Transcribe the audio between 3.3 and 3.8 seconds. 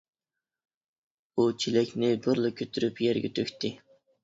تۆكتى.